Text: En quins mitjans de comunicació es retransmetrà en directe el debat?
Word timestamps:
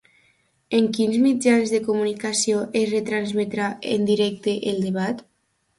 En 0.77 0.87
quins 0.97 1.19
mitjans 1.25 1.73
de 1.75 1.81
comunicació 1.89 2.65
es 2.81 2.91
retransmetrà 2.95 3.69
en 3.99 4.13
directe 4.13 4.59
el 4.75 4.87
debat? 4.89 5.25